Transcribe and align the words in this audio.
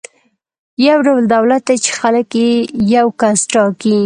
یو 0.87 0.97
ډول 1.07 1.23
دولت 1.35 1.61
دی 1.67 1.75
چې 1.83 1.91
خلک 1.99 2.27
یې 2.41 2.49
یو 2.95 3.07
کس 3.21 3.39
ټاکي. 3.51 3.97